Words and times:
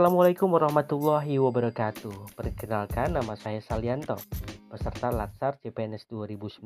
Assalamualaikum 0.00 0.56
warahmatullahi 0.56 1.36
wabarakatuh. 1.36 2.32
Perkenalkan 2.32 3.12
nama 3.12 3.36
saya 3.36 3.60
Salianto, 3.60 4.16
peserta 4.72 5.12
Latsar 5.12 5.60
CPNS 5.60 6.08
2019 6.08 6.64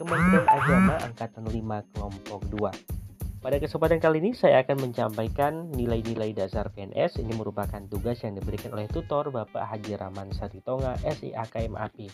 Kementerian 0.00 0.48
Agama 0.48 0.96
Angkatan 1.04 1.52
5 1.52 1.52
Kelompok 1.92 2.40
2. 2.48 3.44
Pada 3.44 3.60
kesempatan 3.60 4.00
kali 4.00 4.24
ini 4.24 4.32
saya 4.32 4.64
akan 4.64 4.88
menyampaikan 4.88 5.68
nilai-nilai 5.68 6.32
dasar 6.32 6.72
PNS 6.72 7.20
ini 7.20 7.36
merupakan 7.36 7.84
tugas 7.92 8.24
yang 8.24 8.40
diberikan 8.40 8.72
oleh 8.72 8.88
tutor 8.88 9.28
Bapak 9.28 9.68
Haji 9.68 9.92
Rahman 10.00 10.32
Saritonga 10.32 10.96
SIAKMAP. 11.04 12.08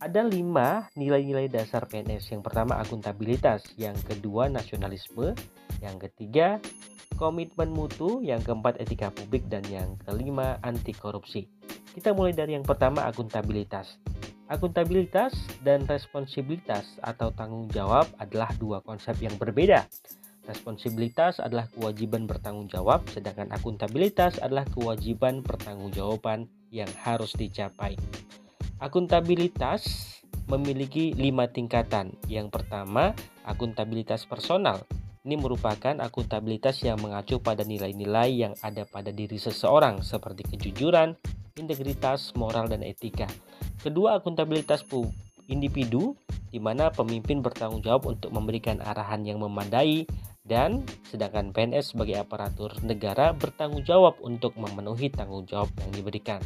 Ada 0.00 0.24
lima 0.24 0.88
nilai-nilai 0.96 1.52
dasar 1.52 1.84
PNS. 1.84 2.32
Yang 2.32 2.48
pertama 2.48 2.80
akuntabilitas, 2.80 3.60
yang 3.76 3.92
kedua 4.00 4.48
nasionalisme, 4.48 5.36
yang 5.84 6.00
ketiga 6.00 6.56
komitmen 7.20 7.68
mutu, 7.68 8.24
yang 8.24 8.40
keempat 8.40 8.80
etika 8.80 9.12
publik, 9.12 9.44
dan 9.52 9.60
yang 9.68 10.00
kelima 10.08 10.56
anti 10.64 10.96
korupsi. 10.96 11.52
Kita 11.92 12.16
mulai 12.16 12.32
dari 12.32 12.56
yang 12.56 12.64
pertama 12.64 13.04
akuntabilitas. 13.04 14.00
Akuntabilitas 14.48 15.36
dan 15.60 15.84
responsibilitas 15.84 16.96
atau 17.04 17.28
tanggung 17.36 17.68
jawab 17.68 18.08
adalah 18.16 18.48
dua 18.56 18.80
konsep 18.80 19.20
yang 19.20 19.36
berbeda. 19.36 19.84
Responsibilitas 20.48 21.44
adalah 21.44 21.68
kewajiban 21.76 22.24
bertanggung 22.24 22.72
jawab, 22.72 23.04
sedangkan 23.12 23.52
akuntabilitas 23.52 24.40
adalah 24.40 24.64
kewajiban 24.72 25.44
pertanggungjawaban 25.44 26.48
yang 26.72 26.88
harus 27.04 27.36
dicapai. 27.36 28.00
Akuntabilitas 28.80 29.84
memiliki 30.48 31.12
lima 31.12 31.44
tingkatan. 31.52 32.16
Yang 32.32 32.48
pertama, 32.48 33.12
akuntabilitas 33.44 34.24
personal. 34.24 34.88
Ini 35.20 35.36
merupakan 35.36 36.00
akuntabilitas 36.00 36.80
yang 36.80 36.96
mengacu 36.96 37.44
pada 37.44 37.60
nilai-nilai 37.60 38.30
yang 38.32 38.56
ada 38.64 38.88
pada 38.88 39.12
diri 39.12 39.36
seseorang 39.36 40.00
seperti 40.00 40.56
kejujuran, 40.56 41.12
integritas, 41.60 42.32
moral, 42.32 42.72
dan 42.72 42.80
etika. 42.80 43.28
Kedua, 43.84 44.16
akuntabilitas 44.16 44.80
individu 45.44 46.16
di 46.48 46.56
mana 46.56 46.88
pemimpin 46.88 47.44
bertanggung 47.44 47.84
jawab 47.84 48.08
untuk 48.08 48.32
memberikan 48.32 48.80
arahan 48.80 49.28
yang 49.28 49.44
memadai 49.44 50.08
dan 50.40 50.88
sedangkan 51.12 51.52
PNS 51.52 51.92
sebagai 51.92 52.16
aparatur 52.16 52.72
negara 52.80 53.36
bertanggung 53.36 53.84
jawab 53.84 54.16
untuk 54.24 54.56
memenuhi 54.56 55.12
tanggung 55.12 55.44
jawab 55.44 55.68
yang 55.84 55.92
diberikan. 55.92 56.40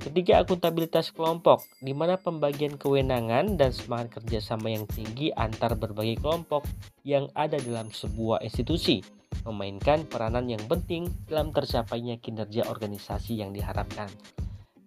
Ketiga, 0.00 0.40
akuntabilitas 0.40 1.12
kelompok, 1.12 1.60
di 1.76 1.92
mana 1.92 2.16
pembagian 2.16 2.80
kewenangan 2.80 3.60
dan 3.60 3.68
semangat 3.68 4.16
kerjasama 4.16 4.72
yang 4.72 4.88
tinggi 4.88 5.28
antar 5.36 5.76
berbagai 5.76 6.24
kelompok 6.24 6.64
yang 7.04 7.28
ada 7.36 7.60
dalam 7.60 7.92
sebuah 7.92 8.40
institusi, 8.40 9.04
memainkan 9.44 10.08
peranan 10.08 10.48
yang 10.48 10.64
penting 10.64 11.04
dalam 11.28 11.52
tercapainya 11.52 12.16
kinerja 12.16 12.72
organisasi 12.72 13.44
yang 13.44 13.52
diharapkan. 13.52 14.08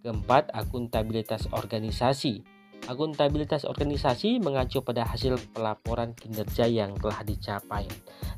Keempat, 0.01 0.49
akuntabilitas 0.49 1.45
organisasi. 1.53 2.41
Akuntabilitas 2.83 3.63
organisasi 3.63 4.43
mengacu 4.43 4.83
pada 4.83 5.07
hasil 5.07 5.39
pelaporan 5.55 6.11
kinerja 6.11 6.67
yang 6.67 6.97
telah 6.99 7.23
dicapai. 7.23 7.87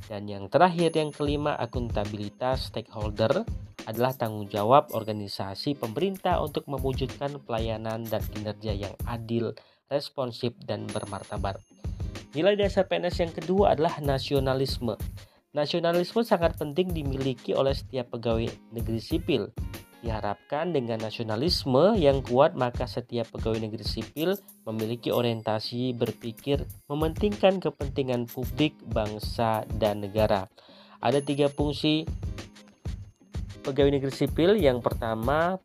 Dan 0.06 0.30
yang 0.30 0.46
terakhir, 0.54 0.94
yang 0.94 1.10
kelima, 1.10 1.58
akuntabilitas 1.58 2.70
stakeholder 2.70 3.42
adalah 3.86 4.14
tanggung 4.14 4.50
jawab 4.50 4.90
organisasi 4.94 5.78
pemerintah 5.78 6.42
untuk 6.42 6.66
mewujudkan 6.66 7.38
pelayanan 7.46 8.06
dan 8.06 8.22
kinerja 8.34 8.74
yang 8.74 8.96
adil, 9.06 9.54
responsif, 9.90 10.54
dan 10.66 10.90
bermartabat. 10.90 11.62
Nilai 12.36 12.60
dasar 12.60 12.90
PNS 12.90 13.16
yang 13.24 13.34
kedua 13.34 13.78
adalah 13.78 13.96
nasionalisme. 14.04 15.00
Nasionalisme 15.56 16.20
sangat 16.28 16.60
penting 16.60 16.92
dimiliki 16.92 17.56
oleh 17.56 17.72
setiap 17.72 18.12
pegawai 18.12 18.52
negeri 18.76 19.00
sipil. 19.00 19.56
Diharapkan 20.04 20.76
dengan 20.76 21.02
nasionalisme 21.02 21.96
yang 21.96 22.22
kuat 22.22 22.54
maka 22.54 22.86
setiap 22.86 23.32
pegawai 23.32 23.64
negeri 23.64 23.88
sipil 23.88 24.36
memiliki 24.68 25.10
orientasi 25.10 25.96
berpikir 25.96 26.62
mementingkan 26.92 27.64
kepentingan 27.64 28.28
publik, 28.28 28.76
bangsa, 28.92 29.64
dan 29.80 30.04
negara. 30.04 30.52
Ada 31.00 31.24
tiga 31.24 31.48
fungsi 31.48 32.04
pegawai 33.66 33.98
negeri 33.98 34.14
sipil 34.14 34.54
yang 34.62 34.78
pertama 34.78 35.58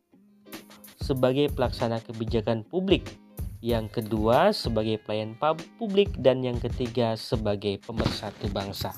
sebagai 0.97 1.53
pelaksana 1.53 2.01
kebijakan 2.01 2.65
publik, 2.65 3.05
yang 3.61 3.85
kedua 3.85 4.49
sebagai 4.49 4.97
pelayan 5.05 5.37
publik, 5.77 6.09
dan 6.17 6.41
yang 6.41 6.57
ketiga 6.57 7.13
sebagai 7.13 7.77
pemersatu 7.85 8.49
bangsa. 8.49 8.97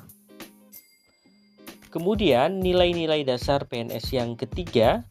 Kemudian 1.91 2.63
nilai-nilai 2.63 3.21
dasar 3.27 3.67
PNS 3.69 4.15
yang 4.15 4.33
ketiga 4.33 5.05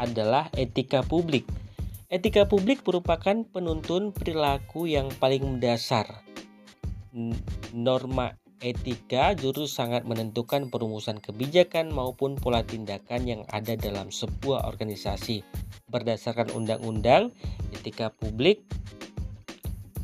adalah 0.00 0.48
etika 0.56 1.04
publik. 1.04 1.44
Etika 2.08 2.48
publik 2.48 2.80
merupakan 2.82 3.44
penuntun 3.44 4.16
perilaku 4.16 4.88
yang 4.88 5.12
paling 5.20 5.44
mendasar. 5.44 6.24
Norma 7.76 8.34
etika 8.60 9.32
justru 9.32 9.64
sangat 9.64 10.04
menentukan 10.04 10.68
perumusan 10.68 11.16
kebijakan 11.18 11.92
maupun 11.92 12.36
pola 12.36 12.60
tindakan 12.60 13.24
yang 13.24 13.42
ada 13.48 13.76
dalam 13.76 14.12
sebuah 14.12 14.68
organisasi. 14.68 15.40
Berdasarkan 15.88 16.52
undang-undang 16.54 17.32
etika 17.72 18.12
publik, 18.12 18.62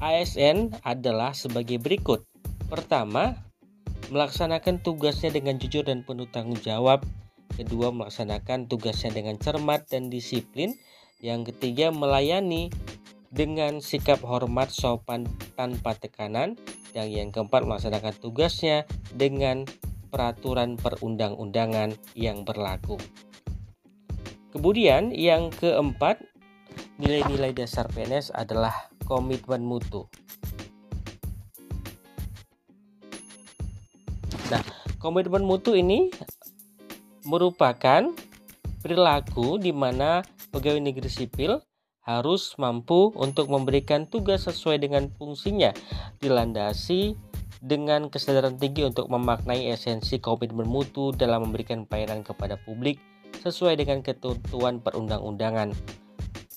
ASN 0.00 0.76
adalah 0.84 1.32
sebagai 1.32 1.80
berikut. 1.80 2.24
Pertama, 2.68 3.46
melaksanakan 4.12 4.84
tugasnya 4.84 5.32
dengan 5.32 5.56
jujur 5.56 5.86
dan 5.86 6.04
penuh 6.04 6.28
tanggung 6.28 6.58
jawab. 6.60 7.04
Kedua, 7.56 7.94
melaksanakan 7.94 8.68
tugasnya 8.68 9.14
dengan 9.14 9.40
cermat 9.40 9.88
dan 9.88 10.12
disiplin. 10.12 10.76
Yang 11.24 11.54
ketiga, 11.54 11.88
melayani 11.88 12.68
dengan 13.32 13.80
sikap 13.80 14.20
hormat 14.20 14.68
sopan 14.68 15.24
tanpa 15.56 15.96
tekanan. 15.96 16.60
Dan 16.96 17.12
yang 17.12 17.28
keempat 17.28 17.68
melaksanakan 17.68 18.16
tugasnya 18.24 18.88
dengan 19.12 19.68
peraturan 20.08 20.80
perundang-undangan 20.80 21.92
yang 22.16 22.40
berlaku. 22.48 22.96
Kemudian 24.48 25.12
yang 25.12 25.52
keempat, 25.52 26.24
nilai-nilai 26.96 27.52
dasar 27.52 27.84
PNS 27.92 28.32
adalah 28.32 28.88
komitmen 29.04 29.60
mutu. 29.60 30.08
Nah, 34.48 34.64
komitmen 34.96 35.44
mutu 35.44 35.76
ini 35.76 36.08
merupakan 37.28 38.08
perilaku 38.80 39.60
di 39.60 39.76
mana 39.76 40.24
pegawai 40.48 40.80
negeri 40.80 41.12
sipil 41.12 41.60
harus 42.06 42.54
mampu 42.56 43.10
untuk 43.18 43.50
memberikan 43.50 44.06
tugas 44.06 44.46
sesuai 44.46 44.78
dengan 44.78 45.10
fungsinya, 45.10 45.74
dilandasi 46.22 47.18
dengan 47.58 48.06
kesadaran 48.06 48.54
tinggi 48.56 48.86
untuk 48.86 49.10
memaknai 49.10 49.74
esensi 49.74 50.22
komitmen 50.22 50.70
mutu 50.70 51.10
dalam 51.10 51.50
memberikan 51.50 51.82
pelayanan 51.82 52.22
kepada 52.22 52.54
publik 52.62 53.02
sesuai 53.42 53.74
dengan 53.74 54.06
ketentuan 54.06 54.78
perundang-undangan. 54.78 55.74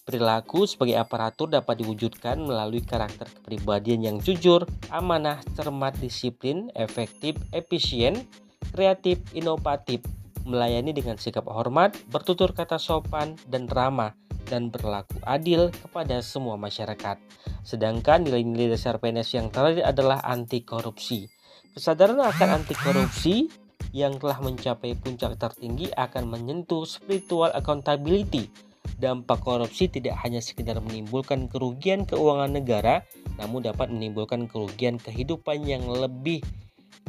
Perilaku 0.05 0.65
sebagai 0.65 0.97
aparatur 0.97 1.53
dapat 1.53 1.85
diwujudkan 1.85 2.41
melalui 2.41 2.81
karakter 2.81 3.29
kepribadian 3.29 4.01
yang 4.01 4.17
jujur, 4.17 4.65
amanah, 4.89 5.37
cermat, 5.53 5.93
disiplin, 6.01 6.73
efektif, 6.73 7.37
efisien, 7.53 8.25
kreatif, 8.73 9.21
inovatif, 9.37 10.01
melayani 10.49 10.97
dengan 10.97 11.21
sikap 11.21 11.45
hormat, 11.45 11.93
bertutur 12.09 12.57
kata 12.57 12.81
sopan, 12.81 13.37
dan 13.53 13.69
ramah, 13.69 14.17
dan 14.49 14.73
berlaku 14.73 15.21
adil 15.23 15.69
kepada 15.69 16.19
semua 16.25 16.57
masyarakat. 16.57 17.21
Sedangkan 17.61 18.25
nilai-nilai 18.25 18.73
dasar 18.73 18.97
PNS 18.97 19.37
yang 19.37 19.47
terakhir 19.53 19.85
adalah 19.85 20.19
anti 20.25 20.65
korupsi. 20.65 21.29
Kesadaran 21.77 22.17
akan 22.17 22.49
anti 22.59 22.73
korupsi 22.73 23.47
yang 23.93 24.17
telah 24.17 24.41
mencapai 24.41 24.97
puncak 24.97 25.37
tertinggi 25.37 25.93
akan 25.93 26.29
menyentuh 26.33 26.85
spiritual 26.89 27.53
accountability. 27.53 28.49
Dampak 28.97 29.45
korupsi 29.45 29.87
tidak 29.87 30.17
hanya 30.25 30.41
sekedar 30.41 30.81
menimbulkan 30.81 31.47
kerugian 31.47 32.03
keuangan 32.09 32.51
negara, 32.51 33.05
namun 33.37 33.63
dapat 33.63 33.93
menimbulkan 33.93 34.49
kerugian 34.49 34.99
kehidupan 34.99 35.63
yang 35.63 35.85
lebih 35.87 36.41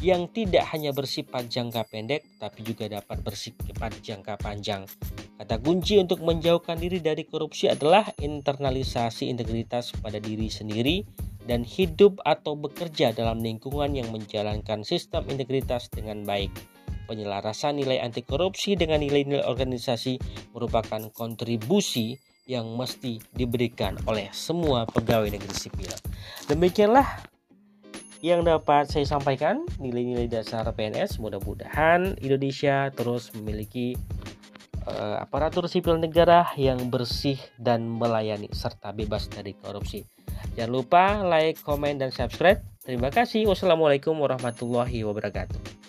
yang 0.00 0.32
tidak 0.32 0.64
hanya 0.72 0.96
bersifat 0.96 1.48
jangka 1.52 1.84
pendek 1.92 2.24
tapi 2.40 2.64
juga 2.64 2.88
dapat 2.88 3.20
bersifat 3.20 4.00
jangka 4.00 4.40
panjang. 4.40 4.88
Kata 5.36 5.60
kunci 5.60 6.00
untuk 6.00 6.24
menjauhkan 6.24 6.80
diri 6.80 7.00
dari 7.00 7.28
korupsi 7.28 7.68
adalah 7.68 8.08
internalisasi 8.20 9.28
integritas 9.28 9.92
pada 10.00 10.16
diri 10.16 10.48
sendiri 10.48 11.04
dan 11.44 11.64
hidup 11.64 12.20
atau 12.24 12.56
bekerja 12.56 13.12
dalam 13.12 13.40
lingkungan 13.40 13.92
yang 13.96 14.08
menjalankan 14.12 14.84
sistem 14.84 15.24
integritas 15.28 15.88
dengan 15.92 16.24
baik. 16.24 16.52
Penyelarasan 17.08 17.80
nilai 17.80 17.98
anti 17.98 18.22
korupsi 18.22 18.78
dengan 18.78 19.02
nilai-nilai 19.02 19.42
organisasi 19.42 20.20
merupakan 20.54 21.10
kontribusi 21.10 22.14
yang 22.46 22.70
mesti 22.74 23.18
diberikan 23.34 23.98
oleh 24.06 24.30
semua 24.30 24.86
pegawai 24.86 25.30
negeri 25.30 25.54
sipil. 25.54 25.90
Demikianlah 26.46 27.29
yang 28.20 28.44
dapat 28.44 28.88
saya 28.88 29.08
sampaikan 29.08 29.64
nilai-nilai 29.80 30.28
dasar 30.28 30.68
PNS 30.68 31.20
mudah-mudahan 31.20 32.20
Indonesia 32.20 32.92
terus 32.92 33.32
memiliki 33.32 33.96
uh, 34.84 35.24
aparatur 35.24 35.68
sipil 35.68 35.96
negara 35.96 36.52
yang 36.56 36.92
bersih 36.92 37.40
dan 37.56 37.84
melayani 37.88 38.52
serta 38.52 38.92
bebas 38.92 39.28
dari 39.32 39.56
korupsi. 39.56 40.04
Jangan 40.56 40.72
lupa 40.72 41.04
like, 41.24 41.60
komen, 41.64 42.00
dan 42.00 42.12
subscribe. 42.12 42.60
Terima 42.84 43.12
kasih. 43.12 43.48
Wassalamualaikum 43.48 44.16
warahmatullahi 44.16 45.04
wabarakatuh. 45.04 45.79